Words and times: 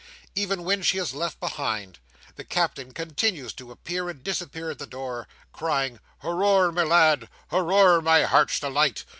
Even 0.33 0.63
when 0.63 0.81
she 0.81 0.97
is 0.97 1.13
left 1.13 1.39
behind, 1.39 1.99
the 2.35 2.43
Captain 2.43 2.91
continues 2.91 3.53
to 3.53 3.69
appear 3.69 4.09
and 4.09 4.23
disappear 4.23 4.71
at 4.71 4.79
the 4.79 4.87
door, 4.87 5.27
crying 5.53 5.99
"Hooroar, 6.23 6.71
my 6.71 6.81
lad! 6.81 7.29
Hooroar, 7.51 8.01
my 8.01 8.23
Heart's 8.23 8.59
Delight!" 8.59 9.05